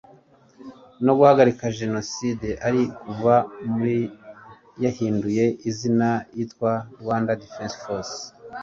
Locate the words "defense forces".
7.41-8.11